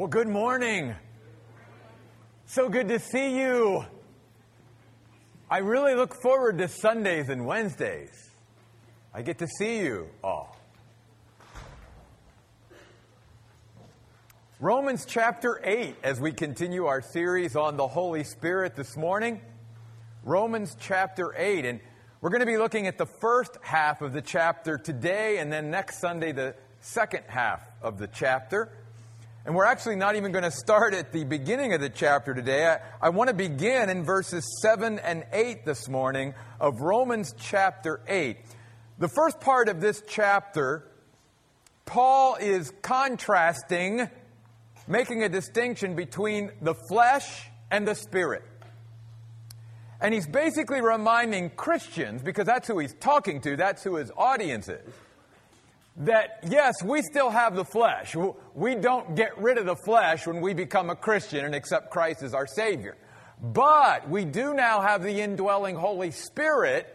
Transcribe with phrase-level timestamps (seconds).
[0.00, 0.94] Well, good morning.
[2.46, 3.84] So good to see you.
[5.50, 8.30] I really look forward to Sundays and Wednesdays.
[9.12, 10.56] I get to see you all.
[14.58, 19.42] Romans chapter 8, as we continue our series on the Holy Spirit this morning.
[20.24, 21.66] Romans chapter 8.
[21.66, 21.80] And
[22.22, 25.70] we're going to be looking at the first half of the chapter today, and then
[25.70, 28.72] next Sunday, the second half of the chapter.
[29.50, 32.68] And we're actually not even going to start at the beginning of the chapter today.
[32.68, 38.00] I, I, want to begin in verses 7 and 8 this morning of Romans chapter
[38.06, 38.36] 8.
[39.00, 40.88] The first part of this chapter,
[41.84, 44.08] Paul is contrasting,
[44.86, 48.44] making a distinction between the flesh and the spirit.
[50.00, 54.68] And he's basically reminding Christians, because that's who he's talking to, that's who his audience
[54.68, 54.94] is
[56.00, 58.16] that yes, we still have the flesh.
[58.54, 62.22] We don't get rid of the flesh when we become a Christian and accept Christ
[62.22, 62.96] as our Savior.
[63.40, 66.86] But we do now have the indwelling Holy Spirit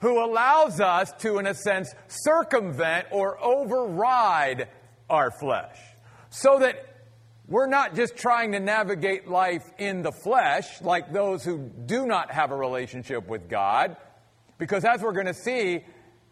[0.00, 4.68] who allows us to, in a sense, circumvent or override
[5.08, 5.78] our flesh.
[6.30, 6.84] So that
[7.46, 12.30] we're not just trying to navigate life in the flesh like those who do not
[12.32, 13.96] have a relationship with God.
[14.58, 15.84] Because as we're going to see,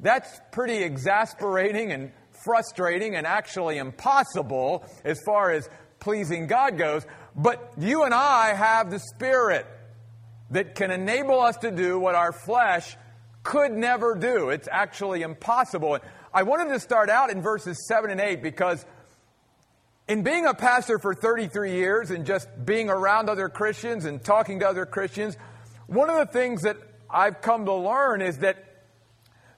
[0.02, 2.12] that's pretty exasperating and
[2.44, 5.68] frustrating and actually impossible as far as
[6.00, 7.06] pleasing God goes.
[7.36, 9.66] But you and I have the Spirit
[10.50, 12.96] that can enable us to do what our flesh
[13.42, 14.50] could never do.
[14.50, 15.94] It's actually impossible.
[15.94, 18.84] And I wanted to start out in verses 7 and 8 because
[20.08, 24.60] in being a pastor for 33 years and just being around other Christians and talking
[24.60, 25.36] to other Christians,
[25.86, 26.76] one of the things that
[27.08, 28.71] I've come to learn is that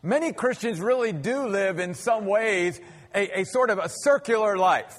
[0.04, 2.80] many Christians really do live in some ways
[3.14, 4.94] a, a, sort of a circular life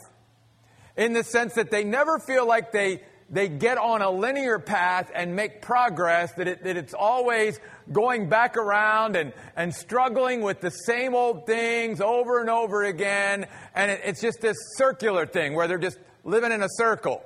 [0.97, 5.11] in the sense that they never feel like they, they get on a linear path
[5.13, 7.59] and make progress, that, it, that it's always
[7.91, 13.45] going back around and, and struggling with the same old things over and over again.
[13.75, 17.23] And it, it's just this circular thing where they're just living in a circle.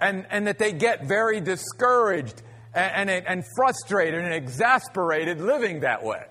[0.00, 2.42] And, and that they get very discouraged
[2.74, 6.24] and, and, and frustrated and exasperated living that way.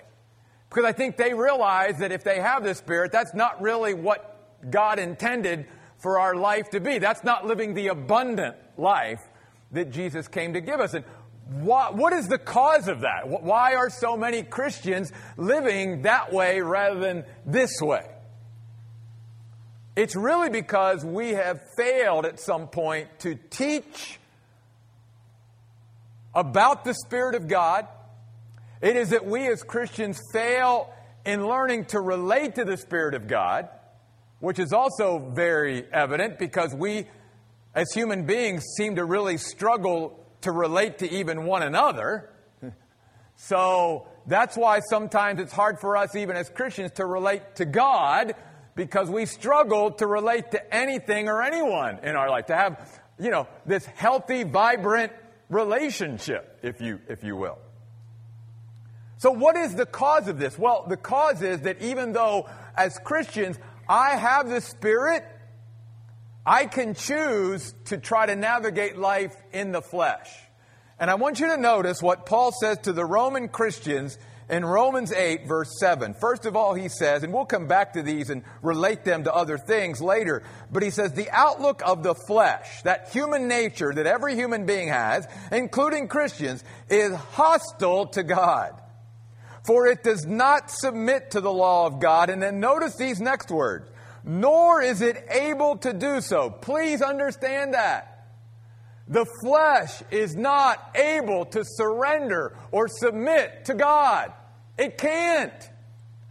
[0.68, 4.70] Because I think they realize that if they have the Spirit, that's not really what
[4.70, 5.66] God intended
[6.02, 6.98] for our life to be.
[6.98, 9.20] That's not living the abundant life
[9.72, 10.94] that Jesus came to give us.
[10.94, 11.04] And
[11.60, 13.28] what, what is the cause of that?
[13.28, 18.08] Why are so many Christians living that way rather than this way?
[19.94, 24.18] It's really because we have failed at some point to teach
[26.34, 27.86] about the Spirit of God.
[28.80, 30.92] It is that we as Christians fail
[31.24, 33.68] in learning to relate to the Spirit of God,
[34.40, 37.06] which is also very evident because we,
[37.74, 42.30] as human beings, seem to really struggle to relate to even one another.
[43.34, 48.34] So that's why sometimes it's hard for us, even as Christians, to relate to God
[48.74, 53.30] because we struggle to relate to anything or anyone in our life, to have, you
[53.30, 55.12] know, this healthy, vibrant
[55.52, 57.58] relationship, if you, if you will.
[59.18, 60.58] So, what is the cause of this?
[60.58, 63.56] Well, the cause is that even though, as Christians,
[63.88, 65.24] I have the Spirit,
[66.44, 70.28] I can choose to try to navigate life in the flesh.
[70.98, 74.18] And I want you to notice what Paul says to the Roman Christians
[74.52, 76.12] in Romans 8, verse 7.
[76.12, 79.32] First of all, he says, and we'll come back to these and relate them to
[79.32, 84.06] other things later, but he says, the outlook of the flesh, that human nature that
[84.06, 88.78] every human being has, including Christians, is hostile to God.
[89.64, 92.28] For it does not submit to the law of God.
[92.28, 93.88] And then notice these next words.
[94.22, 96.50] Nor is it able to do so.
[96.50, 98.26] Please understand that.
[99.08, 104.32] The flesh is not able to surrender or submit to God.
[104.78, 105.52] It can't.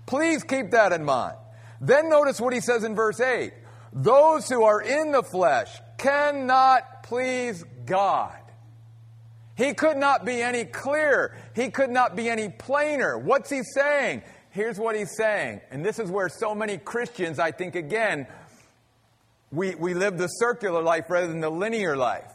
[0.06, 1.36] Please keep that in mind.
[1.80, 3.54] Then notice what he says in verse 8
[3.94, 8.38] those who are in the flesh cannot please God.
[9.56, 11.36] He could not be any clearer.
[11.56, 13.18] He could not be any plainer.
[13.18, 14.24] What's he saying?
[14.50, 15.62] Here's what he's saying.
[15.72, 18.28] And this is where so many Christians, I think, again,
[19.52, 22.32] we, we live the circular life rather than the linear life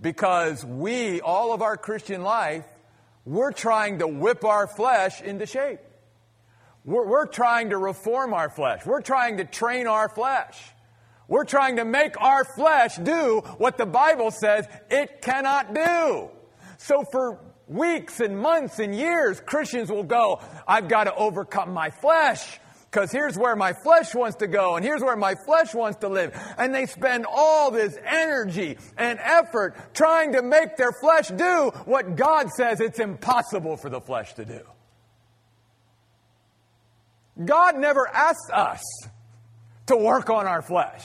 [0.00, 2.66] because we, all of our Christian life,
[3.24, 5.80] we're trying to whip our flesh into shape.
[6.84, 8.84] We're, we're, trying to reform our flesh.
[8.84, 10.60] We're trying to train our flesh.
[11.28, 16.28] We're trying to make our flesh do what the Bible says it cannot do.
[16.78, 17.38] So for
[17.68, 22.58] weeks and months and years, Christians will go, I've got to overcome my flesh
[22.92, 26.08] Because here's where my flesh wants to go, and here's where my flesh wants to
[26.08, 26.38] live.
[26.58, 32.16] And they spend all this energy and effort trying to make their flesh do what
[32.16, 34.60] God says it's impossible for the flesh to do.
[37.42, 38.82] God never asks us
[39.86, 41.02] to work on our flesh.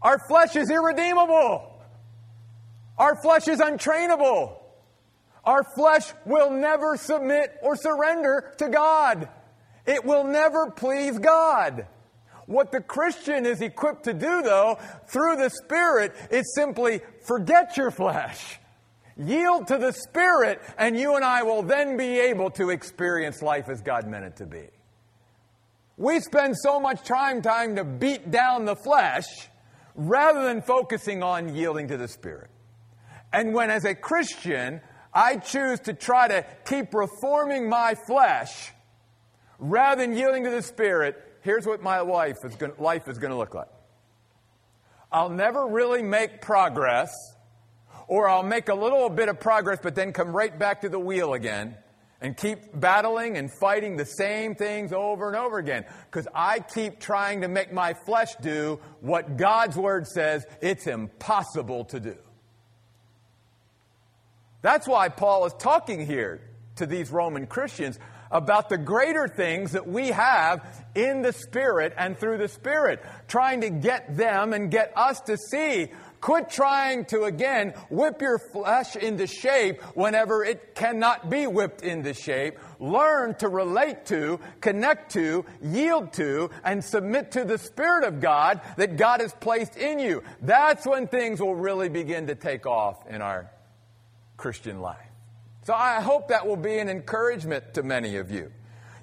[0.00, 1.76] Our flesh is irredeemable.
[2.98, 4.60] Our flesh is untrainable.
[5.44, 9.28] Our flesh will never submit or surrender to God.
[9.86, 11.86] It will never please God.
[12.46, 17.90] What the Christian is equipped to do, though, through the Spirit, is simply forget your
[17.90, 18.58] flesh.
[19.16, 23.68] Yield to the Spirit, and you and I will then be able to experience life
[23.68, 24.68] as God meant it to be.
[25.96, 29.26] We spend so much time trying to beat down the flesh
[29.94, 32.50] rather than focusing on yielding to the Spirit.
[33.32, 34.80] And when, as a Christian,
[35.12, 38.72] I choose to try to keep reforming my flesh
[39.58, 43.30] rather than yielding to the Spirit, here's what my life is going, life is going
[43.30, 43.68] to look like.
[45.10, 47.10] I'll never really make progress,
[48.08, 50.98] or I'll make a little bit of progress, but then come right back to the
[50.98, 51.76] wheel again
[52.22, 55.84] and keep battling and fighting the same things over and over again.
[56.06, 61.84] Because I keep trying to make my flesh do what God's Word says it's impossible
[61.86, 62.16] to do.
[64.62, 66.40] That's why Paul is talking here
[66.76, 67.98] to these Roman Christians
[68.32, 73.60] about the greater things that we have in the Spirit and through the Spirit, trying
[73.60, 75.88] to get them and get us to see.
[76.20, 82.14] Quit trying to again whip your flesh into shape whenever it cannot be whipped into
[82.14, 82.58] shape.
[82.78, 88.60] Learn to relate to, connect to, yield to, and submit to the Spirit of God
[88.76, 90.22] that God has placed in you.
[90.40, 93.50] That's when things will really begin to take off in our
[94.36, 95.11] Christian life.
[95.64, 98.50] So I hope that will be an encouragement to many of you.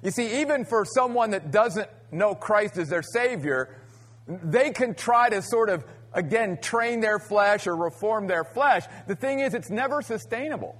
[0.02, 3.76] You see, even for someone that doesn't know Christ as their Savior,
[4.26, 8.84] they can try to sort of, again, train their flesh or reform their flesh.
[9.06, 10.76] The thing is, it's never sustainable.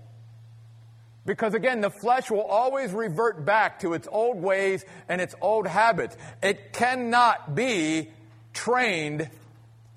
[1.26, 5.66] Because again, the flesh will always revert back to its old ways and its old
[5.66, 6.16] habits.
[6.42, 8.10] It cannot be
[8.52, 9.30] trained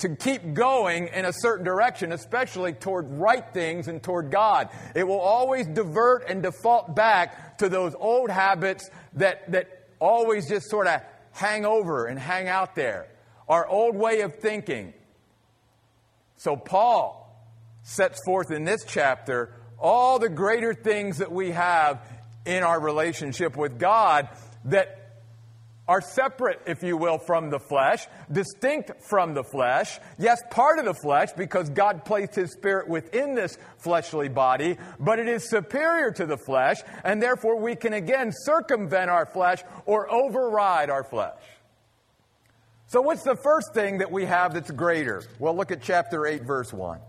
[0.03, 4.67] to keep going in a certain direction, especially toward right things and toward God.
[4.95, 10.69] It will always divert and default back to those old habits that, that always just
[10.69, 10.99] sort of
[11.31, 13.07] hang over and hang out there.
[13.47, 14.93] Our old way of thinking.
[16.35, 17.33] So, Paul
[17.83, 22.05] sets forth in this chapter all the greater things that we have
[22.45, 24.27] in our relationship with God
[24.65, 25.02] that
[25.87, 29.99] are separate, if you will, from the flesh, distinct from the flesh.
[30.17, 35.19] Yes, part of the flesh because God placed His Spirit within this fleshly body, but
[35.19, 40.11] it is superior to the flesh, and therefore we can again circumvent our flesh or
[40.11, 41.41] override our flesh.
[42.87, 45.23] So, what's the first thing that we have that's greater?
[45.39, 46.99] Well, look at chapter 8, verse 1.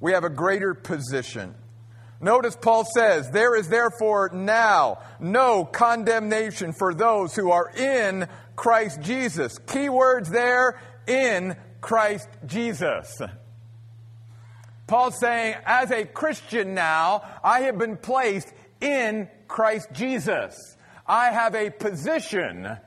[0.00, 1.54] We have a greater position.
[2.24, 8.26] Notice Paul says, There is therefore now no condemnation for those who are in
[8.56, 9.58] Christ Jesus.
[9.58, 13.20] Key words there, in Christ Jesus.
[14.86, 18.50] Paul's saying, as a Christian now, I have been placed
[18.80, 20.78] in Christ Jesus.
[21.06, 22.78] I have a position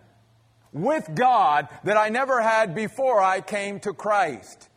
[0.74, 4.68] with God that I never had before I came to Christ.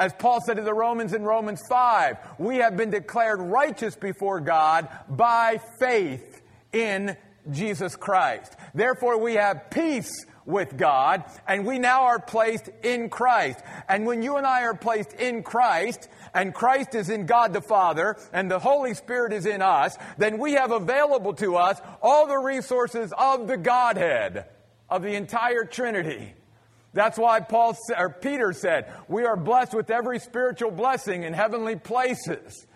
[0.00, 4.40] As Paul said to the Romans in Romans 5, we have been declared righteous before
[4.40, 6.40] God by faith
[6.72, 7.18] in
[7.50, 8.56] Jesus Christ.
[8.74, 13.60] Therefore, we have peace with God, and we now are placed in Christ.
[13.90, 17.60] And when you and I are placed in Christ, and Christ is in God the
[17.60, 22.26] Father, and the Holy Spirit is in us, then we have available to us all
[22.26, 24.46] the resources of the Godhead,
[24.88, 26.32] of the entire Trinity.
[26.92, 31.76] That's why Paul or Peter said, "We are blessed with every spiritual blessing in heavenly
[31.76, 32.66] places."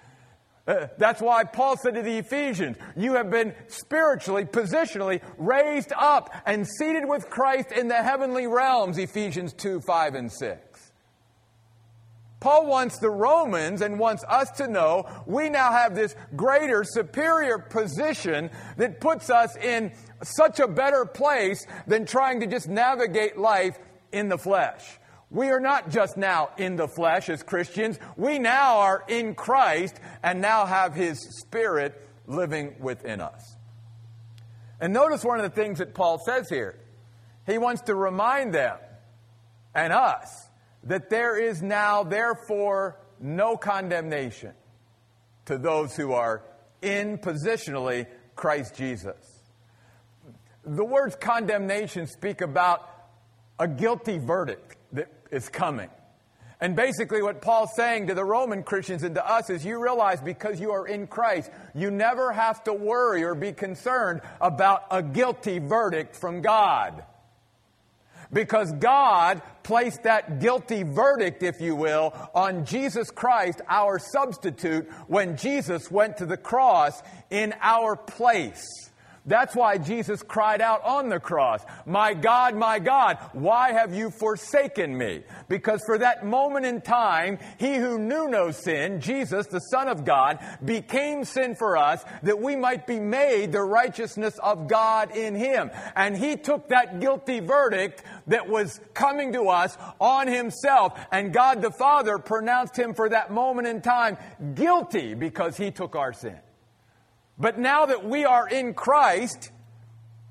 [0.67, 6.35] Uh, that's why Paul said to the Ephesians, You have been spiritually, positionally raised up
[6.47, 10.93] and seated with Christ in the heavenly realms, Ephesians 2 5 and 6.
[12.41, 17.59] Paul wants the Romans and wants us to know we now have this greater, superior
[17.59, 19.93] position that puts us in
[20.23, 23.79] such a better place than trying to just navigate life
[24.15, 24.99] in the flesh.
[25.31, 27.99] We are not just now in the flesh as Christians.
[28.17, 33.57] We now are in Christ and now have His Spirit living within us.
[34.81, 36.79] And notice one of the things that Paul says here.
[37.47, 38.79] He wants to remind them
[39.75, 40.49] and us
[40.85, 44.53] that there is now, therefore, no condemnation
[45.47, 46.45] to those who are
[46.81, 48.07] in positionally
[48.37, 49.17] Christ Jesus.
[50.65, 52.94] The words condemnation speak about
[53.59, 55.91] a guilty verdict that is coming.
[56.61, 60.21] And basically, what Paul's saying to the Roman Christians and to us is you realize
[60.21, 65.03] because you are in Christ, you never have to worry or be concerned about a
[65.03, 67.05] guilty verdict from God.
[68.33, 75.37] Because God placed that guilty verdict, if you will, on Jesus Christ, our substitute, when
[75.37, 78.65] Jesus went to the cross in our place.
[79.27, 84.11] That's why Jesus cried out on the cross, My God, my God, why have you
[84.11, 85.23] forsaken me?
[85.49, 90.05] Because for that moment in time, he who knew no sin, Jesus, the Son of
[90.05, 95.35] God, became sin for us that we might be made the righteousness of God in
[95.35, 95.71] him.
[95.97, 101.01] And he took that guilty verdict that was coming to us on himself.
[101.11, 104.19] And God the Father pronounced him for that moment in time
[104.55, 106.39] guilty because he took our sin.
[107.39, 109.51] But now that we are in Christ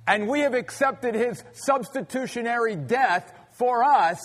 [0.08, 4.20] and we have accepted his substitutionary death for us,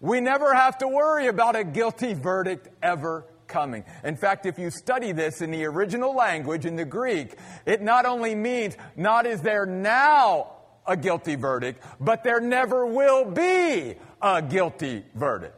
[0.00, 3.84] we never have to worry about a guilty verdict ever coming.
[4.04, 7.34] In fact, if you study this in the original language, in the Greek,
[7.66, 10.52] it not only means not is there now
[10.86, 15.54] a guilty verdict, but there never will be a guilty verdict.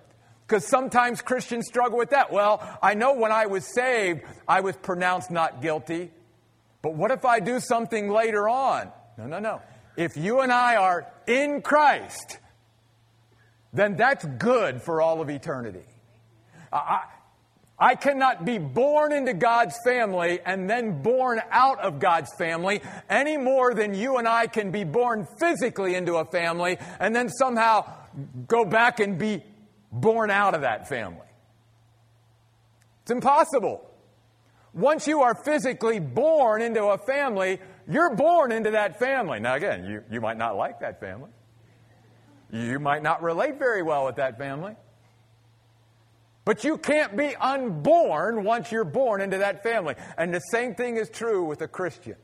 [0.46, 2.32] Because sometimes Christians struggle with that.
[2.32, 6.10] Well, I know when I was saved, I was pronounced not guilty.
[6.82, 8.90] But what if I do something later on?
[9.18, 9.62] No, no, no.
[9.96, 12.38] If you and I are in Christ,
[13.72, 15.84] then that's good for all of eternity.
[16.72, 17.02] I,
[17.78, 23.36] I cannot be born into God's family and then born out of God's family any
[23.36, 27.90] more than you and I can be born physically into a family and then somehow
[28.46, 29.42] go back and be
[29.90, 31.26] born out of that family.
[33.02, 33.89] It's impossible.
[34.72, 37.58] Once you are physically born into a family,
[37.88, 39.40] you're born into that family.
[39.40, 41.30] Now, again, you, you might not like that family.
[42.52, 44.76] You might not relate very well with that family.
[46.44, 49.94] But you can't be unborn once you're born into that family.
[50.16, 52.16] And the same thing is true with a Christian.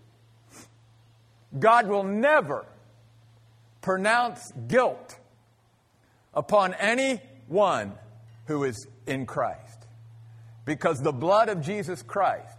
[1.58, 2.66] God will never
[3.80, 5.18] pronounce guilt
[6.34, 7.92] upon anyone
[8.46, 9.75] who is in Christ.
[10.66, 12.58] Because the blood of Jesus Christ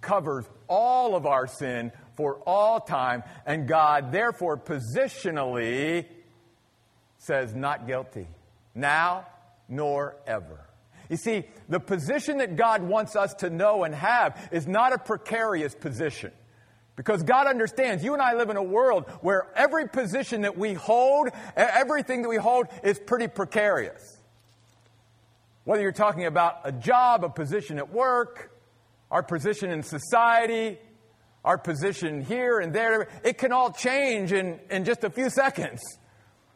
[0.00, 6.06] covers all of our sin for all time, and God, therefore, positionally
[7.18, 8.26] says, not guilty,
[8.74, 9.26] now
[9.68, 10.60] nor ever.
[11.08, 14.98] You see, the position that God wants us to know and have is not a
[14.98, 16.32] precarious position.
[16.96, 20.72] Because God understands you and I live in a world where every position that we
[20.72, 24.15] hold, everything that we hold is pretty precarious.
[25.66, 28.52] Whether you're talking about a job, a position at work,
[29.10, 30.78] our position in society,
[31.44, 35.82] our position here and there, it can all change in, in just a few seconds.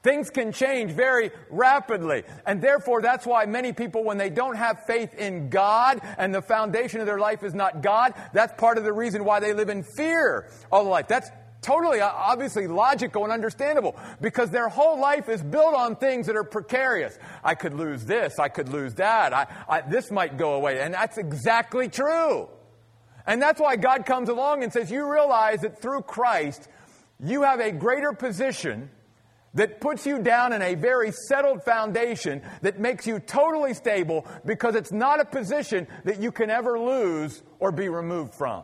[0.05, 2.23] Things can change very rapidly.
[2.47, 6.41] And therefore, that's why many people, when they don't have faith in God and the
[6.41, 9.71] foundation of their life is not God, that's part of the reason why they live
[9.71, 11.09] in fear all the life.
[11.09, 11.29] That's
[11.63, 16.37] totally uh, obviously logical and understandable because their whole life is built on things that
[16.37, 17.19] are precarious.
[17.45, 20.81] I could lose this, I could lose that, I, I, this might go away.
[20.81, 22.49] And that's exactly true.
[23.27, 26.69] And that's why God comes along and says, You realize that through Christ,
[27.23, 28.91] you have a greater position
[29.55, 34.75] that puts you down in a very settled foundation that makes you totally stable because
[34.75, 38.63] it's not a position that you can ever lose or be removed from.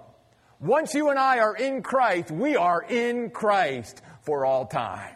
[0.61, 5.15] Once you and I are in Christ, we are in Christ for all time.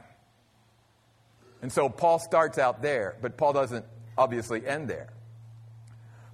[1.63, 3.85] And so Paul starts out there, but Paul doesn't
[4.17, 5.09] obviously end there.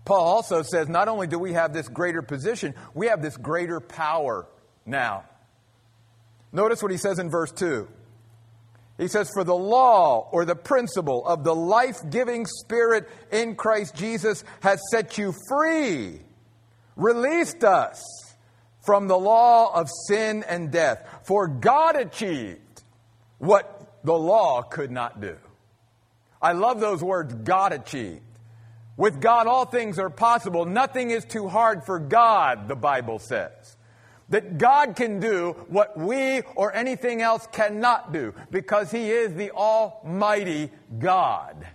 [0.04, 3.80] Paul also says not only do we have this greater position, we have this greater
[3.80, 4.46] power
[4.84, 5.24] now.
[6.52, 7.88] Notice what he says in verse 2.
[8.98, 13.94] He says, For the law or the principle of the life giving Spirit in Christ
[13.94, 16.20] Jesus has set you free,
[16.94, 18.25] released us
[18.86, 21.06] from the law of sin and death.
[21.24, 22.82] For God achieved
[23.38, 25.36] what the law could not do.
[26.40, 28.22] I love those words, God achieved.
[28.96, 30.64] With God, all things are possible.
[30.64, 33.76] Nothing is too hard for God, the Bible says.
[34.28, 39.50] That God can do what we or anything else cannot do because He is the
[39.50, 41.66] Almighty God.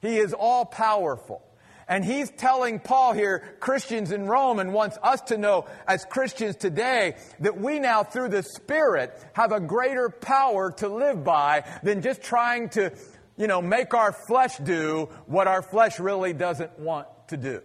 [0.00, 1.43] He is all powerful.
[1.88, 6.56] And he's telling Paul here, Christians in Rome, and wants us to know as Christians
[6.56, 12.00] today that we now, through the Spirit, have a greater power to live by than
[12.00, 12.92] just trying to,
[13.36, 17.60] you know, make our flesh do what our flesh really doesn't want to do.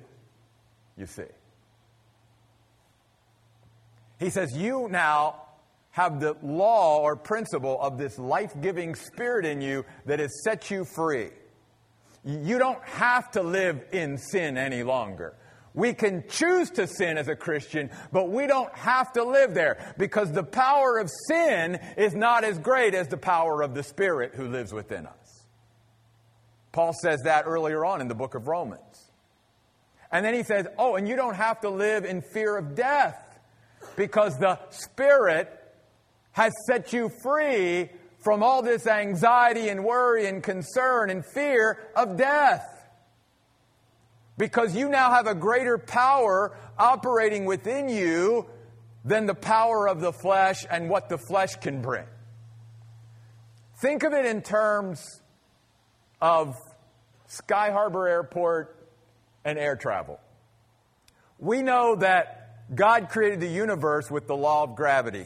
[0.97, 1.23] You see.
[4.19, 5.43] He says, You now
[5.91, 10.69] have the law or principle of this life giving spirit in you that has set
[10.69, 11.29] you free.
[12.23, 15.35] You don't have to live in sin any longer.
[15.73, 19.93] We can choose to sin as a Christian, but we don't have to live there
[19.97, 24.33] because the power of sin is not as great as the power of the Spirit
[24.35, 25.45] who lives within us.
[26.71, 29.11] Paul says that earlier on in the book of Romans.
[30.11, 33.23] And then he says, Oh, and you don't have to live in fear of death
[33.95, 35.49] because the Spirit
[36.31, 37.89] has set you free
[38.29, 42.63] from all this anxiety and worry and concern and fear of death.
[44.38, 48.45] Because you now have a greater power operating within you
[49.03, 52.05] than the power of the flesh and what the flesh can bring.
[53.81, 55.03] Think of it in terms
[56.21, 56.55] of
[57.25, 58.77] Sky Harbor Airport
[59.43, 60.19] and air travel.
[61.39, 65.25] We know that God created the universe with the law of gravity.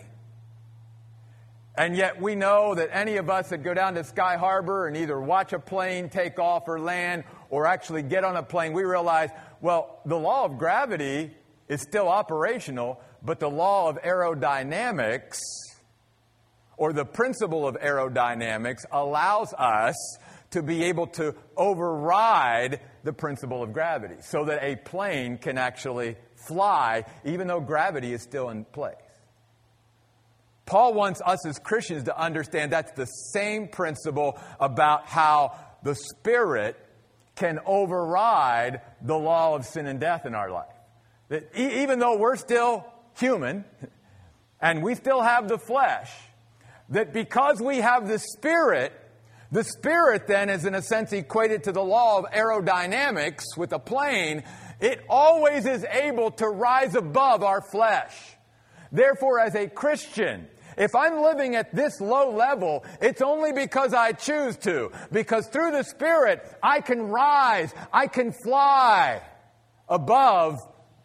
[1.76, 4.96] And yet we know that any of us that go down to Sky Harbor and
[4.96, 8.84] either watch a plane take off or land or actually get on a plane, we
[8.84, 11.32] realize, well, the law of gravity
[11.68, 15.40] is still operational, but the law of aerodynamics
[16.78, 19.96] or the principle of aerodynamics allows us
[20.52, 26.16] to be able to override the principle of gravity so that a plane can actually
[26.48, 28.96] fly even though gravity is still in place.
[30.66, 36.78] Paul wants us as Christians to understand that's the same principle about how the Spirit
[37.36, 40.68] can override the law of sin and death in our life.
[41.30, 42.86] That even though we're still
[43.18, 43.66] human
[44.62, 46.12] and we still have the flesh,
[46.90, 48.94] that because we have the Spirit,
[49.52, 53.80] the Spirit then is in a sense equated to the law of aerodynamics with a
[53.80, 54.44] plane,
[54.80, 58.16] it always is able to rise above our flesh.
[58.92, 64.12] Therefore, as a Christian, if I'm living at this low level, it's only because I
[64.12, 64.92] choose to.
[65.12, 69.22] Because through the Spirit, I can rise, I can fly
[69.88, 70.60] above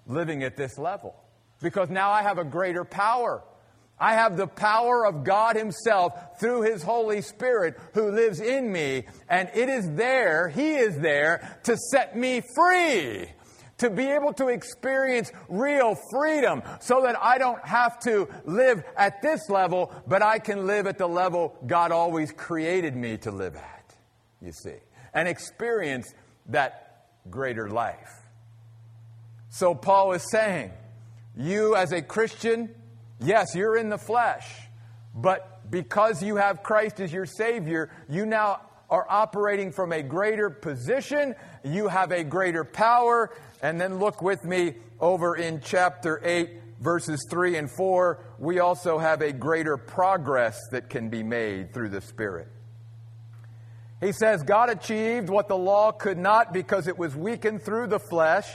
[0.06, 1.14] living at this level.
[1.60, 3.42] Because now I have a greater power.
[4.00, 9.06] I have the power of God Himself through His Holy Spirit who lives in me,
[9.28, 13.28] and it is there, He is there to set me free
[13.78, 19.22] to be able to experience real freedom so that I don't have to live at
[19.22, 23.56] this level, but I can live at the level God always created me to live
[23.56, 23.94] at,
[24.40, 24.76] you see,
[25.14, 26.12] and experience
[26.46, 28.10] that greater life.
[29.50, 30.72] So Paul is saying,
[31.36, 32.74] you as a Christian,
[33.20, 34.46] yes, you're in the flesh,
[35.14, 40.50] but because you have Christ as your Savior, you now are operating from a greater
[40.50, 43.30] position, you have a greater power,
[43.62, 48.24] and then look with me over in chapter 8, verses 3 and 4.
[48.38, 52.48] We also have a greater progress that can be made through the Spirit.
[54.00, 57.98] He says, God achieved what the law could not because it was weakened through the
[57.98, 58.48] flesh.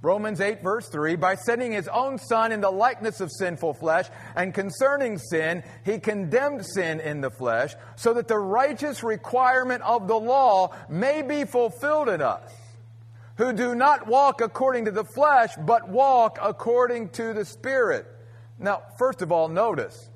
[0.00, 4.06] Romans 8, verse 3 by sending his own Son in the likeness of sinful flesh,
[4.36, 10.06] and concerning sin, he condemned sin in the flesh, so that the righteous requirement of
[10.06, 12.52] the law may be fulfilled in us
[13.38, 18.04] who do not walk according to the flesh, but walk according to the Spirit.
[18.58, 20.10] Now, first of all, notice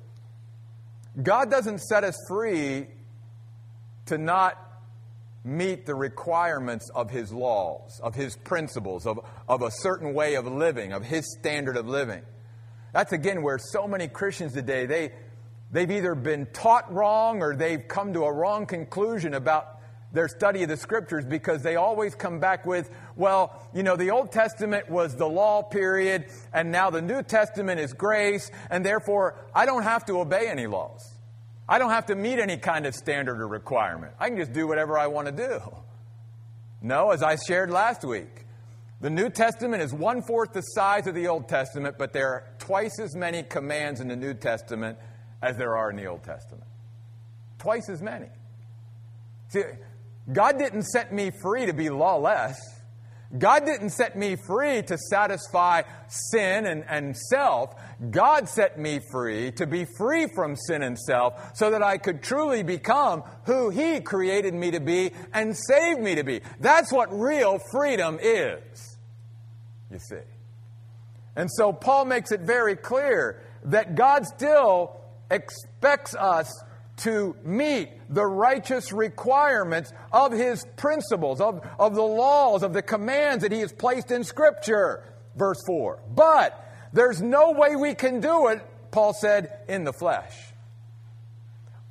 [1.21, 2.87] God doesn't set us free
[4.07, 4.57] to not
[5.43, 10.47] meet the requirements of His laws, of His principles, of, of a certain way of
[10.47, 12.23] living, of His standard of living.
[12.93, 15.11] That's again where so many Christians today, they,
[15.71, 19.79] they've either been taught wrong or they've come to a wrong conclusion about
[20.13, 24.11] their study of the scriptures because they always come back with, well, you know, the
[24.11, 29.43] Old Testament was the law period, and now the New Testament is grace, and therefore
[29.55, 31.12] I don't have to obey any laws.
[31.73, 34.13] I don't have to meet any kind of standard or requirement.
[34.19, 35.59] I can just do whatever I want to do.
[36.83, 38.45] No, as I shared last week,
[39.01, 42.43] the New Testament is one fourth the size of the Old Testament, but there are
[42.59, 44.99] twice as many commands in the New Testament
[45.41, 46.67] as there are in the Old Testament.
[47.57, 48.27] Twice as many.
[49.47, 49.63] See,
[50.31, 52.55] God didn't set me free to be lawless.
[53.37, 57.73] God didn't set me free to satisfy sin and, and self.
[58.11, 62.21] God set me free to be free from sin and self so that I could
[62.21, 66.41] truly become who He created me to be and saved me to be.
[66.59, 68.97] That's what real freedom is,
[69.91, 70.15] you see.
[71.35, 74.99] And so Paul makes it very clear that God still
[75.31, 76.53] expects us
[76.97, 83.43] to meet the righteous requirements of his principles, of, of the laws, of the commands
[83.43, 85.03] that he has placed in Scripture.
[85.35, 85.99] Verse 4.
[86.13, 86.59] But
[86.93, 88.61] there's no way we can do it
[88.93, 90.37] Paul said, in the flesh.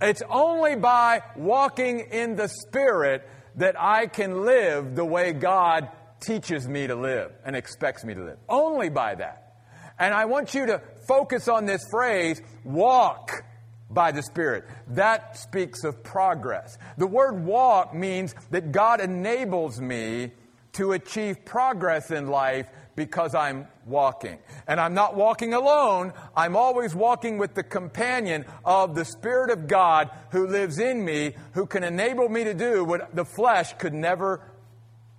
[0.00, 5.88] It's only by walking in the Spirit that I can live the way God
[6.20, 8.38] teaches me to live and expects me to live.
[8.48, 9.56] Only by that.
[9.98, 13.44] And I want you to focus on this phrase, walk
[13.92, 14.64] by the Spirit.
[14.88, 16.78] That speaks of progress.
[16.98, 20.32] The word walk means that God enables me
[20.72, 24.38] to achieve progress in life because I'm walking.
[24.66, 29.66] And I'm not walking alone, I'm always walking with the companion of the Spirit of
[29.66, 33.94] God who lives in me, who can enable me to do what the flesh could
[33.94, 34.40] never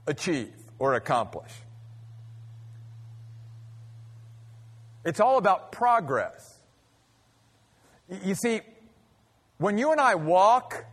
[0.07, 1.51] achieve or accomplish.
[5.05, 6.53] It's all about progress.
[8.10, 8.62] You see,
[9.58, 10.86] when you and I walk,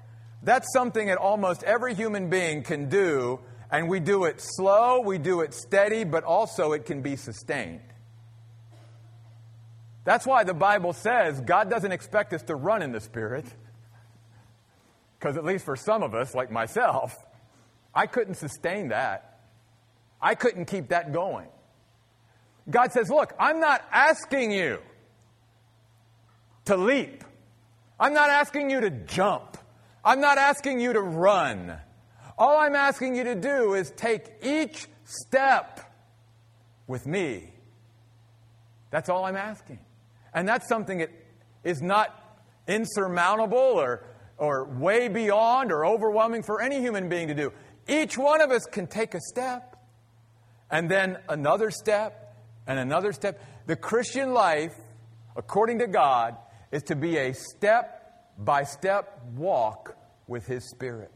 [0.42, 5.18] that's something that almost every human being can do, and we do it slow, we
[5.18, 7.81] do it steady, but also it can be sustained.
[10.05, 13.44] That's why the Bible says God doesn't expect us to run in the Spirit.
[15.18, 17.14] Because, at least for some of us, like myself,
[17.94, 19.40] I couldn't sustain that.
[20.20, 21.49] I couldn't keep that going.
[22.70, 24.79] God says, Look, I'm not asking you
[26.66, 27.25] to leap.
[27.99, 29.59] I'm not asking you to jump.
[30.05, 31.77] I'm not asking you to run.
[32.38, 35.81] All I'm asking you to do is take each step
[36.87, 37.53] with me.
[38.90, 39.79] That's all I'm asking.
[40.33, 41.11] And that's something that
[41.64, 42.16] is not
[42.66, 44.07] insurmountable or,
[44.38, 47.53] or way beyond or overwhelming for any human being to do.
[47.87, 49.77] Each one of us can take a step
[50.70, 53.42] and then another step and another step.
[53.66, 54.75] The Christian life,
[55.37, 56.37] according to God,
[56.70, 61.11] is to be a step by step walk with His Spirit.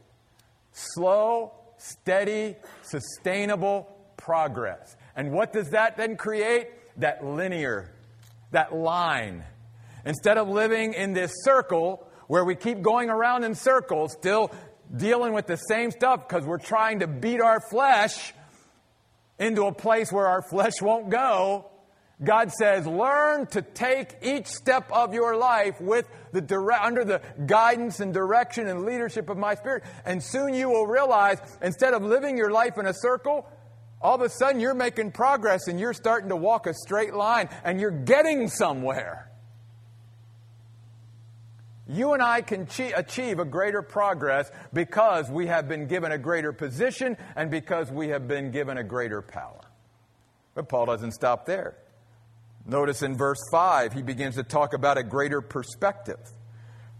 [0.71, 3.87] Slow, steady, sustainable
[4.17, 4.95] progress.
[5.15, 6.67] And what does that then create?
[6.97, 7.93] That linear,
[8.51, 9.43] that line.
[10.05, 14.51] Instead of living in this circle where we keep going around in circles, still
[14.95, 18.33] dealing with the same stuff because we're trying to beat our flesh
[19.39, 21.69] into a place where our flesh won't go,
[22.23, 27.21] God says, learn to take each step of your life with the dire- under the
[27.45, 29.83] guidance and direction and leadership of my spirit.
[30.05, 33.45] And soon you will realize instead of living your life in a circle,
[34.01, 37.49] all of a sudden you're making progress and you're starting to walk a straight line
[37.65, 39.29] and you're getting somewhere.
[41.87, 46.53] You and I can achieve a greater progress because we have been given a greater
[46.53, 49.61] position and because we have been given a greater power.
[50.55, 51.75] But Paul doesn't stop there.
[52.65, 56.19] Notice in verse 5, he begins to talk about a greater perspective.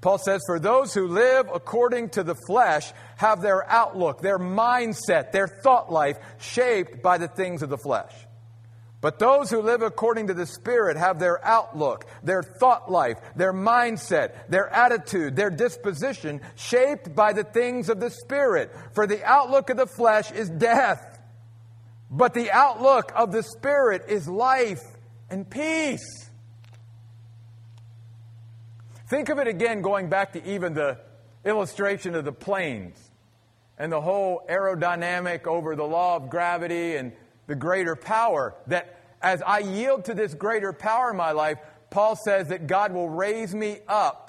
[0.01, 5.31] Paul says, For those who live according to the flesh have their outlook, their mindset,
[5.31, 8.13] their thought life shaped by the things of the flesh.
[9.01, 13.53] But those who live according to the Spirit have their outlook, their thought life, their
[13.53, 18.71] mindset, their attitude, their disposition shaped by the things of the Spirit.
[18.93, 21.19] For the outlook of the flesh is death,
[22.09, 24.83] but the outlook of the Spirit is life
[25.29, 26.29] and peace.
[29.07, 30.97] Think of it again, going back to even the
[31.43, 32.99] illustration of the planes
[33.77, 37.11] and the whole aerodynamic over the law of gravity and
[37.47, 38.55] the greater power.
[38.67, 41.59] That as I yield to this greater power in my life,
[41.89, 44.24] Paul says that God will raise me up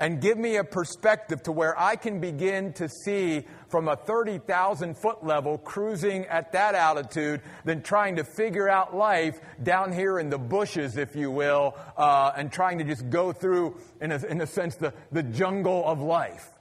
[0.00, 4.96] and give me a perspective to where I can begin to see from a 30,000
[4.96, 10.30] foot level, cruising at that altitude, than trying to figure out life down here in
[10.30, 14.40] the bushes, if you will, uh, and trying to just go through, in a, in
[14.40, 16.53] a sense, the, the jungle of life.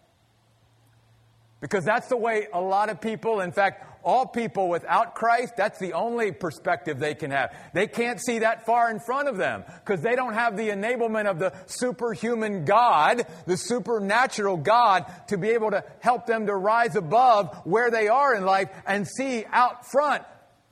[1.63, 5.79] Because that's the way a lot of people, in fact, all people without Christ, that's
[5.79, 7.55] the only perspective they can have.
[7.71, 11.25] They can't see that far in front of them because they don't have the enablement
[11.25, 16.97] of the superhuman God, the supernatural God, to be able to help them to rise
[16.97, 20.21] above where they are in life and see out front.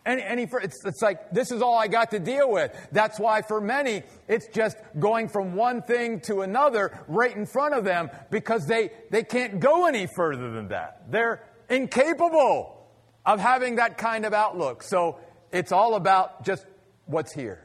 [0.04, 2.76] Any, any, it's, it's like, this is all I got to deal with.
[2.92, 7.76] That's why for many, it's just going from one thing to another right in front
[7.76, 11.04] of them because they, they can't go any further than that.
[11.12, 12.88] They're incapable
[13.26, 14.82] of having that kind of outlook.
[14.82, 15.20] So
[15.52, 16.66] it's all about just
[17.06, 17.64] what's here.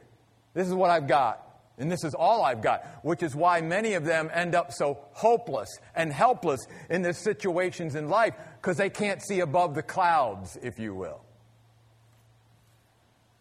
[0.53, 1.43] This is what I've got.
[1.79, 4.99] And this is all I've got, which is why many of them end up so
[5.13, 10.59] hopeless and helpless in their situations in life because they can't see above the clouds,
[10.63, 11.26] if you will.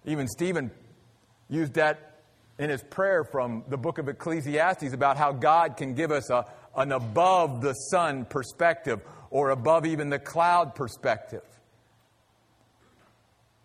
[0.06, 0.72] Even Stephen
[1.50, 2.22] used that
[2.58, 6.46] in his prayer from the book of Ecclesiastes about how God can give us a,
[6.76, 11.44] an above the sun perspective or above even the cloud perspective.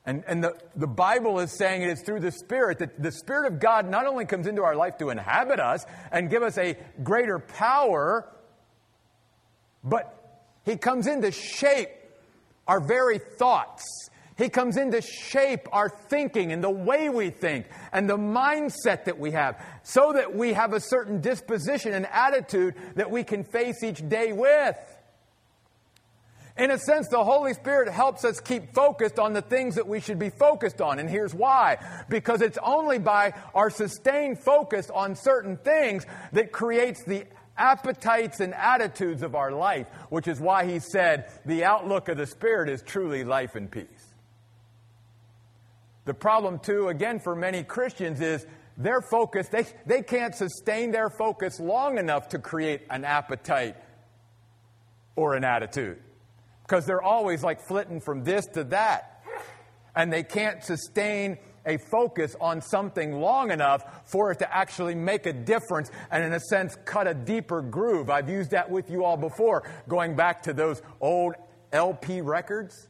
[0.07, 3.53] And, and the, the Bible is saying it is through the Spirit that the Spirit
[3.53, 6.77] of God not only comes into our life to inhabit us and give us a
[7.03, 8.27] greater power,
[9.85, 11.91] but He comes in to shape
[12.67, 13.85] our very thoughts.
[14.41, 19.05] He comes in to shape our thinking and the way we think and the mindset
[19.05, 23.45] that we have so that we have a certain disposition and attitude that we can
[23.45, 24.79] face each day with.
[26.57, 30.01] In a sense, the Holy Spirit helps us keep focused on the things that we
[30.01, 30.99] should be focused on.
[30.99, 31.77] And here's why.
[32.09, 37.27] Because it's only by our sustained focus on certain things that creates the
[37.59, 42.27] appetites and attitudes of our life, which is why he said the outlook of the
[42.27, 44.00] Spirit is truly life and peace.
[46.05, 51.11] The problem, too, again, for many Christians is their focus, they, they can't sustain their
[51.11, 53.77] focus long enough to create an appetite
[55.17, 55.99] or an attitude
[56.63, 59.23] because they're always like flitting from this to that.
[59.95, 61.37] And they can't sustain
[61.67, 66.33] a focus on something long enough for it to actually make a difference and, in
[66.33, 68.09] a sense, cut a deeper groove.
[68.09, 71.35] I've used that with you all before, going back to those old
[71.73, 72.89] LP records.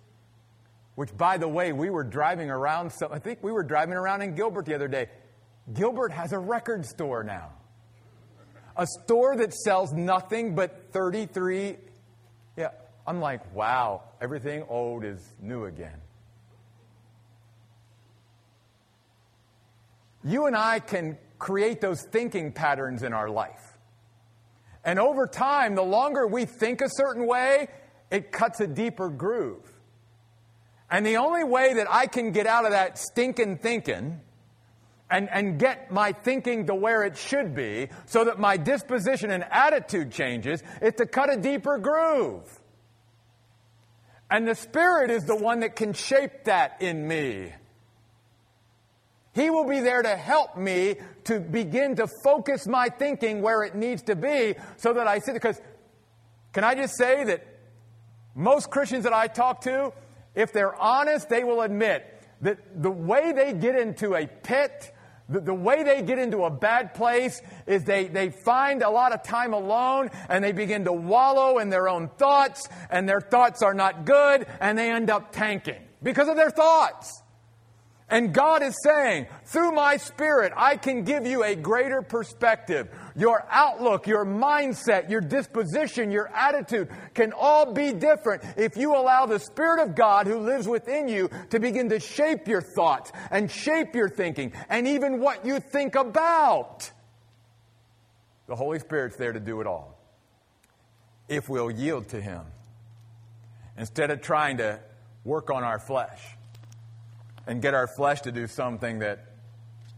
[0.94, 2.90] Which, by the way, we were driving around.
[2.92, 5.08] So I think we were driving around in Gilbert the other day.
[5.72, 7.52] Gilbert has a record store now,
[8.76, 11.76] a store that sells nothing but 33
[12.56, 12.70] yeah,
[13.06, 16.00] I'm like, wow, everything old is new again.
[20.22, 23.78] You and I can create those thinking patterns in our life.
[24.84, 27.68] And over time, the longer we think a certain way,
[28.10, 29.69] it cuts a deeper groove.
[30.90, 34.20] And the only way that I can get out of that stinking thinking
[35.08, 39.44] and, and get my thinking to where it should be so that my disposition and
[39.50, 42.60] attitude changes is to cut a deeper groove.
[44.30, 47.52] And the Spirit is the one that can shape that in me.
[49.32, 53.74] He will be there to help me to begin to focus my thinking where it
[53.74, 55.32] needs to be so that I see.
[55.32, 55.60] Because,
[56.52, 57.46] can I just say that
[58.34, 59.92] most Christians that I talk to,
[60.34, 62.06] if they're honest, they will admit
[62.42, 64.92] that the way they get into a pit
[65.30, 69.12] the, the, way they get into a bad place is they, they find a lot
[69.12, 73.62] of time alone and they begin to wallow in their own thoughts, and their thoughts
[73.62, 77.22] are not good, and they end up tanking because of their thoughts.
[78.08, 82.88] And God is saying, through my spirit, I can give you a greater perspective.
[83.20, 89.26] Your outlook, your mindset, your disposition, your attitude can all be different if you allow
[89.26, 93.50] the Spirit of God who lives within you to begin to shape your thoughts and
[93.50, 96.90] shape your thinking and even what you think about.
[98.46, 99.98] The Holy Spirit's there to do it all.
[101.28, 102.40] If we'll yield to Him
[103.76, 104.80] instead of trying to
[105.24, 106.22] work on our flesh
[107.46, 109.26] and get our flesh to do something that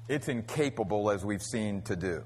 [0.08, 2.24] it's incapable, as we've seen, to do.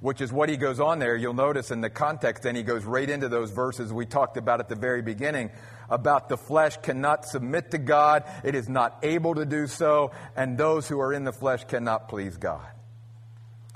[0.00, 1.14] Which is what he goes on there.
[1.14, 4.60] You'll notice in the context, then he goes right into those verses we talked about
[4.60, 5.50] at the very beginning
[5.90, 10.56] about the flesh cannot submit to God, it is not able to do so, and
[10.56, 12.66] those who are in the flesh cannot please God.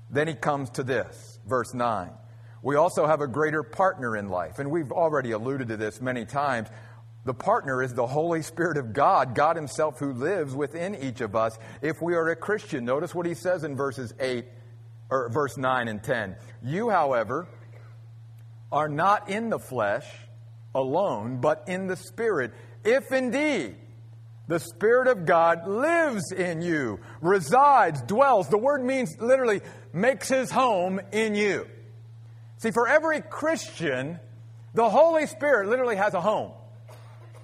[0.08, 2.10] Then he comes to this, verse 9.
[2.62, 6.24] We also have a greater partner in life, and we've already alluded to this many
[6.24, 6.68] times.
[7.24, 11.34] The partner is the Holy Spirit of God, God Himself who lives within each of
[11.34, 12.84] us if we are a Christian.
[12.84, 14.46] Notice what He says in verses 8
[15.10, 16.36] or verse 9 and 10.
[16.62, 17.46] You, however,
[18.72, 20.06] are not in the flesh
[20.74, 22.52] alone, but in the Spirit,
[22.84, 23.76] if indeed
[24.46, 28.48] the Spirit of God lives in you, resides, dwells.
[28.48, 29.62] The word means literally
[29.92, 31.66] makes his home in you.
[32.58, 34.18] See, for every Christian,
[34.74, 36.52] the Holy Spirit literally has a home.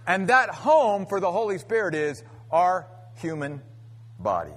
[0.07, 3.63] And that home for the Holy Spirit is our human
[4.19, 4.53] body.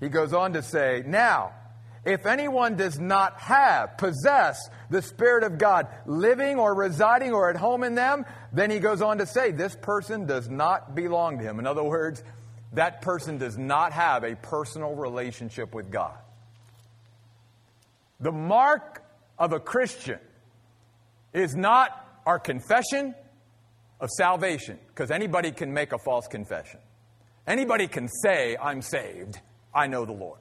[0.00, 1.52] He goes on to say, Now,
[2.04, 4.58] if anyone does not have, possess
[4.90, 9.00] the Spirit of God living or residing or at home in them, then he goes
[9.02, 11.60] on to say, this person does not belong to him.
[11.60, 12.24] In other words,
[12.72, 16.18] that person does not have a personal relationship with God.
[18.18, 19.04] The mark
[19.38, 20.18] of a Christian
[21.32, 21.90] is not
[22.26, 23.14] our confession,
[24.00, 26.80] of salvation, because anybody can make a false confession.
[27.46, 29.40] Anybody can say, I'm saved,
[29.72, 30.38] I know the Lord.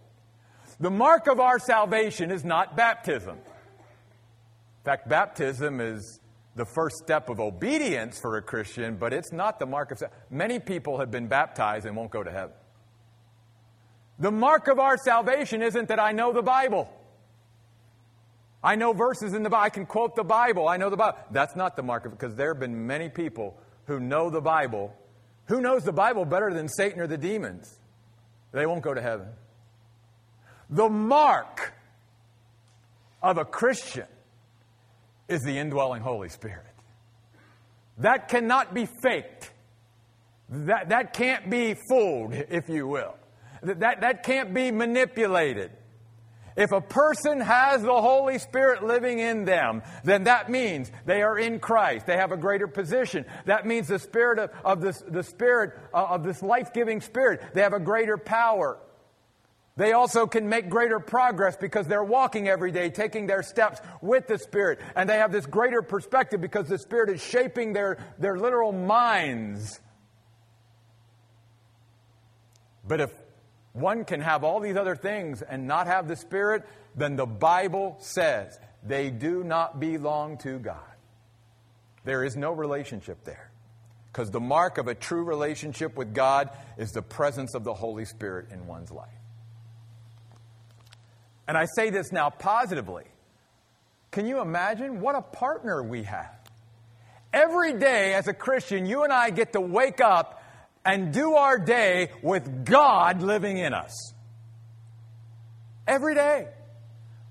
[0.82, 3.38] The mark of our salvation is not baptism.
[3.38, 6.20] In fact, baptism is
[6.56, 10.60] the first step of obedience for a Christian, but it's not the mark of Many
[10.60, 12.56] people have been baptized and won't go to heaven.
[14.20, 16.92] The mark of our salvation isn't that I know the Bible.
[18.64, 19.64] I know verses in the Bible.
[19.64, 20.68] I can quote the Bible.
[20.68, 21.18] I know the Bible.
[21.32, 24.42] That's not the mark of it because there have been many people who know the
[24.42, 24.96] Bible
[25.46, 27.80] Who knows the Bible better than Satan or the demons?
[28.52, 29.28] They won't go to heaven.
[30.72, 31.74] The mark
[33.22, 34.08] of a Christian
[35.28, 36.66] is the indwelling Holy Spirit.
[37.98, 39.52] That cannot be faked.
[40.50, 43.16] That, that can't be fooled, if you will.
[43.62, 45.72] That, that can't be manipulated.
[46.58, 51.38] If a person has the Holy Spirit living in them, then that means they are
[51.38, 52.06] in Christ.
[52.06, 53.26] They have a greater position.
[53.46, 57.42] That means the Spirit of, of this, the Spirit uh, of this life giving Spirit,
[57.54, 58.78] they have a greater power.
[59.82, 64.28] They also can make greater progress because they're walking every day, taking their steps with
[64.28, 64.80] the Spirit.
[64.96, 69.80] And they have this greater perspective because the Spirit is shaping their, their literal minds.
[72.88, 73.12] But if
[73.74, 76.64] one can have all these other things and not have the Spirit,
[76.96, 80.78] then the Bible says they do not belong to God.
[82.04, 83.50] There is no relationship there.
[84.14, 88.06] Because the mark of a true relationship with God is the presence of the Holy
[88.06, 89.10] Spirit in one's life.
[91.52, 93.04] And I say this now positively.
[94.10, 96.34] Can you imagine what a partner we have?
[97.34, 100.42] Every day as a Christian, you and I get to wake up
[100.86, 104.14] and do our day with God living in us.
[105.86, 106.48] Every day.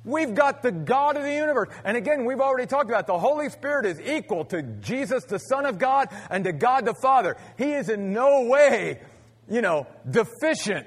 [0.05, 1.71] We've got the God of the universe.
[1.83, 5.65] And again, we've already talked about the Holy Spirit is equal to Jesus, the Son
[5.65, 7.39] of God, and to God the Father.
[7.57, 9.01] He is in no way,
[9.49, 10.87] you know, deficient.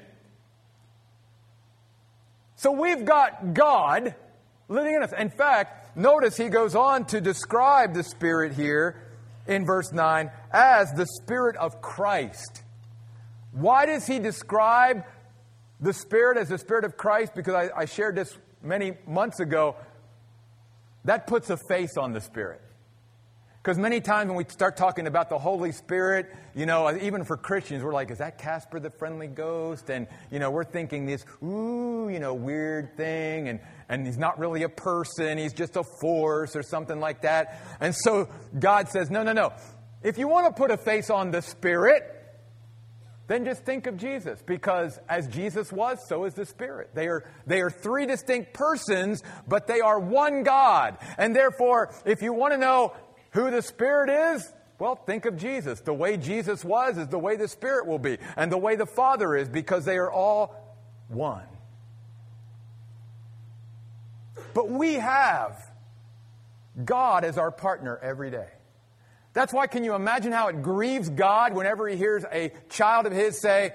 [2.64, 4.16] So we've got God
[4.70, 5.12] living in us.
[5.12, 9.04] In fact, notice he goes on to describe the Spirit here
[9.46, 12.64] in verse 9 as the Spirit of Christ.
[13.52, 15.04] Why does he describe
[15.82, 17.36] the Spirit as the Spirit of Christ?
[17.36, 19.76] Because I, I shared this many months ago.
[21.04, 22.62] That puts a face on the Spirit.
[23.64, 27.38] Because many times when we start talking about the Holy Spirit, you know, even for
[27.38, 29.90] Christians, we're like, is that Casper the friendly ghost?
[29.90, 33.48] And, you know, we're thinking this, ooh, you know, weird thing.
[33.48, 37.58] And, and he's not really a person, he's just a force or something like that.
[37.80, 38.28] And so
[38.60, 39.54] God says, no, no, no.
[40.04, 42.04] If you want to put a face on the Spirit,
[43.28, 46.90] then just think of Jesus because as Jesus was, so is the Spirit.
[46.94, 50.98] They are, they are three distinct persons, but they are one God.
[51.18, 52.94] And therefore, if you want to know
[53.34, 54.52] who the Spirit is?
[54.80, 55.82] Well, think of Jesus.
[55.82, 58.86] The way Jesus was is the way the Spirit will be, and the way the
[58.86, 60.56] Father is, because they are all
[61.08, 61.46] one.
[64.54, 65.58] But we have
[66.84, 68.50] God as our partner every day.
[69.34, 73.14] That's why, can you imagine how it grieves God whenever He hears a child of
[73.14, 73.74] His say,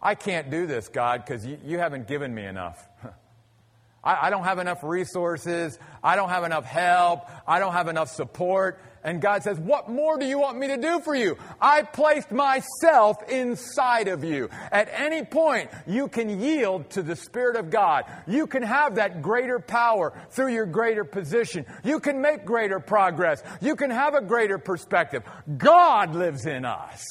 [0.00, 2.86] I can't do this, God, because you, you haven't given me enough.
[4.04, 5.78] I, I don't have enough resources.
[6.02, 7.28] I don't have enough help.
[7.46, 8.80] I don't have enough support.
[9.02, 11.38] And God says, What more do you want me to do for you?
[11.60, 14.50] I placed myself inside of you.
[14.70, 18.04] At any point, you can yield to the Spirit of God.
[18.26, 21.64] You can have that greater power through your greater position.
[21.82, 23.42] You can make greater progress.
[23.62, 25.22] You can have a greater perspective.
[25.56, 27.02] God lives in us.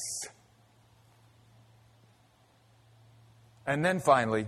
[3.66, 4.48] And then finally,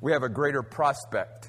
[0.00, 1.47] we have a greater prospect.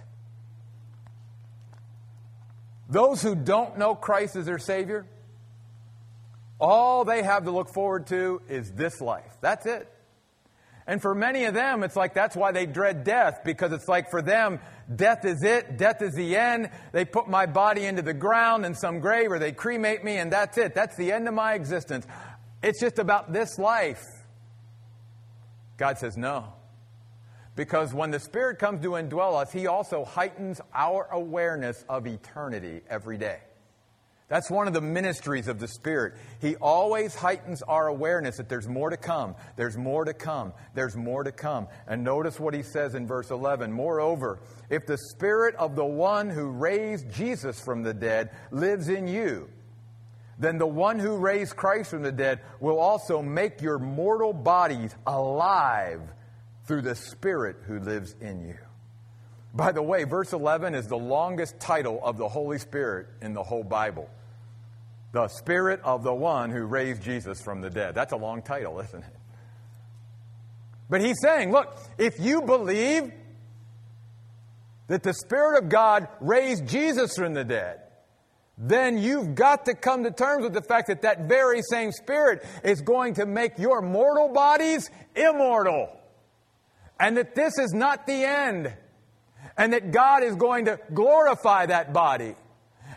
[2.89, 5.05] Those who don't know Christ as their Savior,
[6.59, 9.37] all they have to look forward to is this life.
[9.41, 9.87] That's it.
[10.87, 14.09] And for many of them, it's like that's why they dread death, because it's like
[14.09, 14.59] for them,
[14.93, 16.71] death is it, death is the end.
[16.91, 20.31] They put my body into the ground in some grave, or they cremate me, and
[20.31, 20.73] that's it.
[20.73, 22.07] That's the end of my existence.
[22.63, 24.03] It's just about this life.
[25.77, 26.53] God says, no.
[27.59, 32.79] Because when the Spirit comes to indwell us, He also heightens our awareness of eternity
[32.89, 33.39] every day.
[34.29, 36.13] That's one of the ministries of the Spirit.
[36.39, 39.35] He always heightens our awareness that there's more to come.
[39.57, 40.53] There's more to come.
[40.73, 41.67] There's more to come.
[41.85, 43.73] And notice what he says in verse 11.
[43.73, 49.05] Moreover, if the Spirit of the one who raised Jesus from the dead lives in
[49.05, 49.49] you,
[50.37, 54.95] then the one who raised Christ from the dead will also make your mortal bodies
[55.05, 55.99] alive
[56.69, 58.55] through the Spirit who lives in you.
[59.55, 63.41] By the way, verse 11 is the longest title of the Holy Spirit in the
[63.41, 64.07] whole Bible.
[65.11, 67.95] The Spirit of the one who raised Jesus from the dead.
[67.95, 69.15] That's a long title, isn't it?
[70.91, 73.13] But he's saying, look, if you believe
[74.89, 77.79] that the Spirit of God raised Jesus from the dead,
[78.59, 82.45] then you've got to come to terms with the fact that that very same Spirit
[82.63, 85.95] is going to make your mortal bodies immortal
[86.99, 88.73] and that this is not the end,
[89.57, 92.35] and that God is going to glorify that body.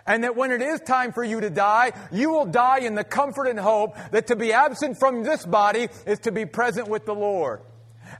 [0.06, 3.04] And that when it is time for you to die, you will die in the
[3.04, 7.06] comfort and hope that to be absent from this body is to be present with
[7.06, 7.60] the Lord.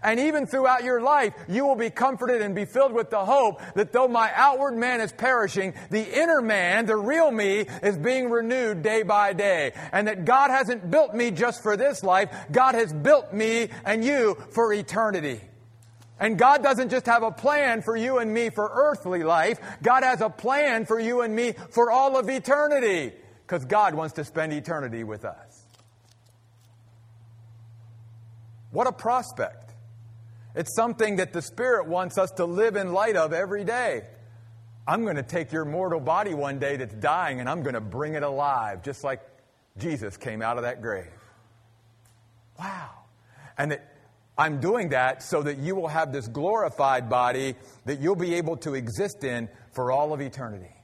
[0.03, 3.61] And even throughout your life, you will be comforted and be filled with the hope
[3.75, 8.31] that though my outward man is perishing, the inner man, the real me, is being
[8.31, 9.73] renewed day by day.
[9.93, 14.05] And that God hasn't built me just for this life, God has built me and
[14.05, 15.41] you for eternity.
[16.21, 20.05] And God doesn't just have a plan for you and me for earthly life, God
[20.05, 23.13] has a plan for you and me for all of eternity.
[23.47, 25.67] Because God wants to spend eternity with us.
[28.71, 29.73] What a prospect.
[30.55, 34.03] It's something that the Spirit wants us to live in light of every day.
[34.87, 37.81] I'm going to take your mortal body one day that's dying and I'm going to
[37.81, 39.21] bring it alive, just like
[39.79, 41.07] Jesus came out of that grave.
[42.59, 42.91] Wow.
[43.57, 43.92] And that
[44.37, 47.55] I'm doing that so that you will have this glorified body
[47.85, 50.75] that you'll be able to exist in for all of eternity.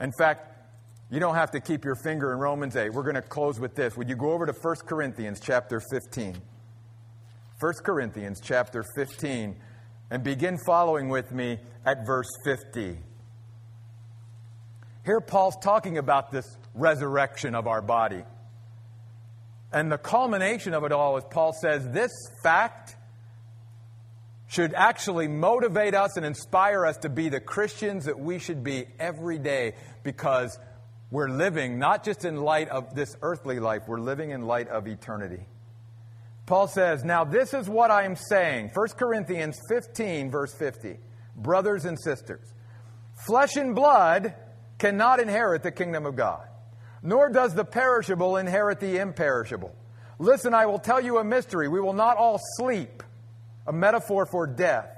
[0.00, 0.46] In fact,
[1.10, 2.92] you don't have to keep your finger in Romans 8.
[2.92, 3.96] We're going to close with this.
[3.96, 6.36] Would you go over to 1 Corinthians chapter 15?
[7.58, 9.56] 1 Corinthians chapter 15
[10.10, 12.98] and begin following with me at verse 50.
[15.04, 18.22] Here, Paul's talking about this resurrection of our body.
[19.72, 22.10] And the culmination of it all is Paul says this
[22.42, 22.96] fact
[24.48, 28.84] should actually motivate us and inspire us to be the Christians that we should be
[28.98, 30.58] every day because
[31.12, 34.88] we're living not just in light of this earthly life, we're living in light of
[34.88, 35.46] eternity.
[36.46, 38.72] Paul says, Now this is what I am saying.
[38.74, 40.96] 1 Corinthians 15, verse 50.
[41.36, 42.52] Brothers and sisters,
[43.24, 44.34] flesh and blood
[44.78, 46.42] cannot inherit the kingdom of God,
[47.02, 49.74] nor does the perishable inherit the imperishable.
[50.18, 51.68] Listen, I will tell you a mystery.
[51.68, 53.02] We will not all sleep,
[53.66, 54.88] a metaphor for death,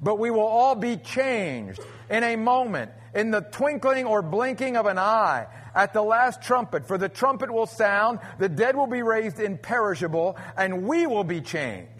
[0.00, 4.86] but we will all be changed in a moment, in the twinkling or blinking of
[4.86, 9.02] an eye at the last trumpet, for the trumpet will sound, the dead will be
[9.02, 11.99] raised imperishable, and we will be changed.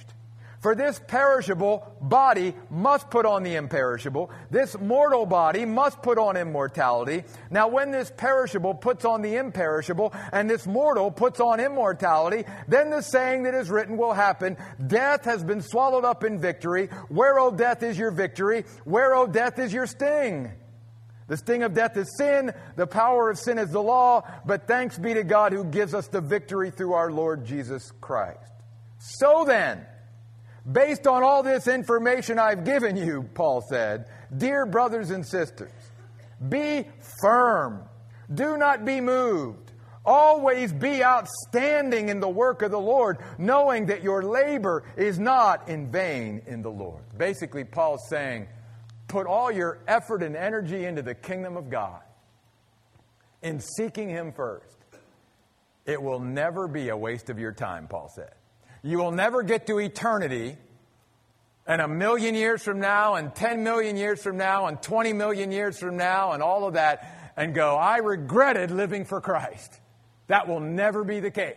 [0.60, 4.30] For this perishable body must put on the imperishable.
[4.50, 7.24] This mortal body must put on immortality.
[7.50, 12.90] Now, when this perishable puts on the imperishable and this mortal puts on immortality, then
[12.90, 16.88] the saying that is written will happen Death has been swallowed up in victory.
[17.08, 18.66] Where, O death, is your victory?
[18.84, 20.52] Where, O death, is your sting?
[21.28, 22.52] The sting of death is sin.
[22.76, 24.28] The power of sin is the law.
[24.44, 28.52] But thanks be to God who gives us the victory through our Lord Jesus Christ.
[28.98, 29.86] So then,
[30.70, 34.06] based on all this information I've given you, Paul said,
[34.36, 35.72] dear brothers and sisters,
[36.48, 36.86] be
[37.20, 37.82] firm.
[38.32, 39.72] Do not be moved.
[40.04, 45.68] Always be outstanding in the work of the Lord, knowing that your labor is not
[45.68, 47.02] in vain in the Lord.
[47.16, 48.48] Basically, Paul's saying,
[49.08, 52.00] put all your effort and energy into the kingdom of God,
[53.42, 54.78] in seeking Him first,
[55.84, 58.32] it will never be a waste of your time, Paul said.
[58.82, 60.56] You will never get to eternity
[61.66, 65.52] and a million years from now, and 10 million years from now, and 20 million
[65.52, 69.78] years from now, and all of that, and go, I regretted living for Christ.
[70.26, 71.56] That will never be the case.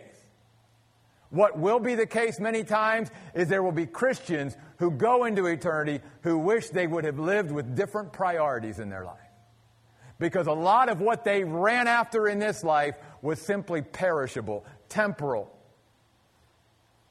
[1.30, 5.46] What will be the case many times is there will be Christians who go into
[5.46, 9.18] eternity who wish they would have lived with different priorities in their life.
[10.20, 15.53] Because a lot of what they ran after in this life was simply perishable, temporal,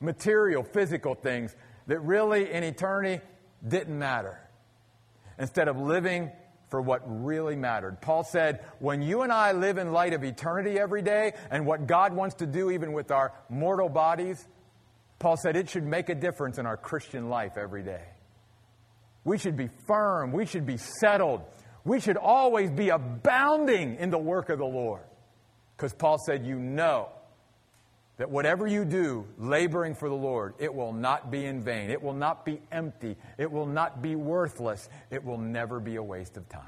[0.04, 1.56] material, physical things
[1.88, 3.24] that really in eternity
[3.68, 4.40] didn't matter.
[5.40, 6.32] Instead of living
[6.70, 8.02] for what really mattered.
[8.02, 11.88] Paul said, when you and I live in light of eternity every day and what
[11.88, 14.48] God wants to do even with our mortal bodies,
[15.20, 18.04] Paul said it should make a difference in our Christian life every day.
[19.24, 20.32] We should be firm.
[20.32, 21.42] We should be settled.
[21.86, 25.04] We should always be abounding in the work of the Lord.
[25.78, 27.10] Because Paul said, You know
[28.18, 31.90] that whatever you do, laboring for the Lord, it will not be in vain.
[31.90, 33.16] It will not be empty.
[33.38, 34.88] It will not be worthless.
[35.10, 36.62] It will never be a waste of time.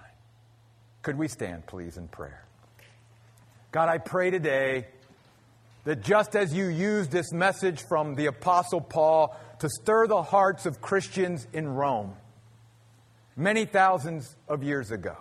[1.04, 2.44] Could we stand, please, in prayer?
[3.72, 4.88] God, I pray today
[5.84, 10.66] that just as you used this message from the Apostle Paul to stir the hearts
[10.66, 12.16] of Christians in Rome
[13.36, 15.16] many thousands of years ago,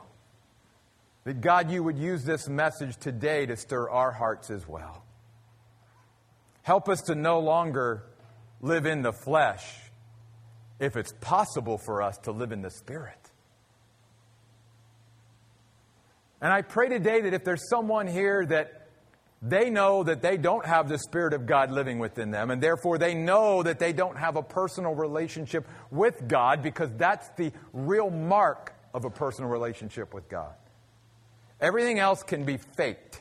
[1.25, 5.05] that God, you would use this message today to stir our hearts as well.
[6.65, 8.05] Help us to no longer
[8.62, 9.62] live in the flesh
[10.81, 13.19] if it's possible for us to live in the Spirit.
[16.41, 18.89] And I pray today that if there's someone here that
[19.43, 22.97] they know that they don't have the Spirit of God living within them, and therefore
[22.97, 28.09] they know that they don't have a personal relationship with God because that's the real
[28.09, 30.55] mark of a personal relationship with God.
[31.61, 33.21] Everything else can be faked.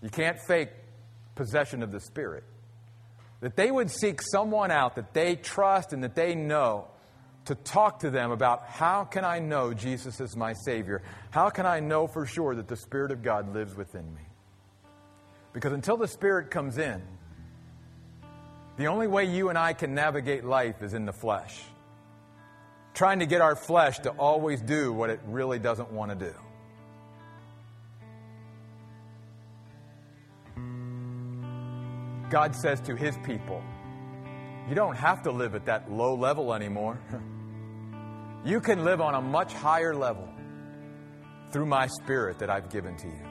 [0.00, 0.70] You can't fake
[1.34, 2.44] possession of the Spirit.
[3.40, 6.88] That they would seek someone out that they trust and that they know
[7.46, 11.02] to talk to them about how can I know Jesus is my Savior?
[11.30, 14.22] How can I know for sure that the Spirit of God lives within me?
[15.52, 17.02] Because until the Spirit comes in,
[18.76, 21.62] the only way you and I can navigate life is in the flesh.
[22.94, 26.34] Trying to get our flesh to always do what it really doesn't want to do.
[32.30, 33.62] God says to his people,
[34.68, 36.98] You don't have to live at that low level anymore.
[38.44, 40.28] you can live on a much higher level
[41.52, 43.26] through my spirit that I've given to you.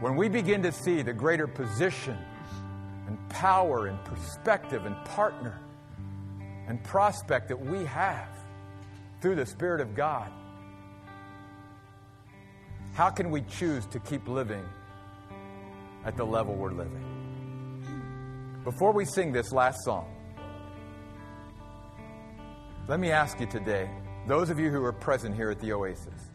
[0.00, 2.18] When we begin to see the greater position
[3.06, 5.60] and power and perspective and partner
[6.66, 8.28] and prospect that we have
[9.20, 10.30] through the Spirit of God,
[12.94, 14.64] how can we choose to keep living
[16.04, 17.11] at the level we're living?
[18.64, 20.06] Before we sing this last song,
[22.86, 23.90] let me ask you today,
[24.28, 26.30] those of you who are present here at the Oasis,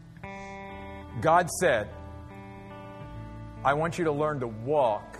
[1.22, 1.88] God said,
[3.64, 5.18] I want you to learn to walk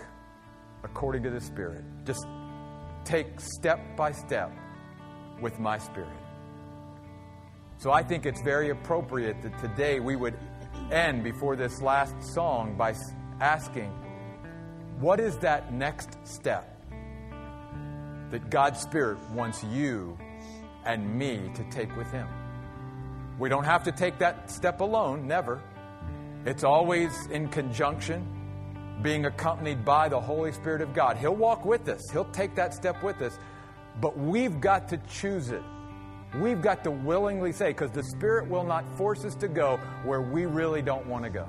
[0.83, 1.83] according to the Spirit.
[2.05, 2.27] Just
[3.05, 4.51] take step by step
[5.41, 6.09] with my Spirit.
[7.77, 10.37] So I think it's very appropriate that today we would
[10.91, 12.93] end before this last song by
[13.41, 13.89] asking,
[14.99, 16.75] what is that next step?
[18.31, 20.17] That God's Spirit wants you
[20.85, 22.27] and me to take with Him.
[23.37, 25.61] We don't have to take that step alone, never.
[26.45, 28.25] It's always in conjunction,
[29.01, 31.17] being accompanied by the Holy Spirit of God.
[31.17, 33.37] He'll walk with us, He'll take that step with us,
[34.01, 35.63] but we've got to choose it.
[36.35, 40.21] We've got to willingly say, because the Spirit will not force us to go where
[40.21, 41.47] we really don't want to go.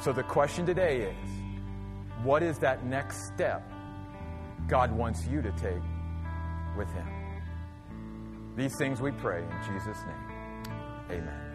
[0.00, 1.28] So the question today is
[2.22, 3.62] what is that next step
[4.68, 5.82] God wants you to take
[6.76, 7.08] with Him.
[8.56, 10.72] These things we pray in Jesus' name.
[11.10, 11.47] Amen.